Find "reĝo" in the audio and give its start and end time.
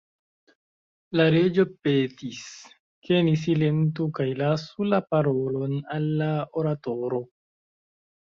1.35-1.65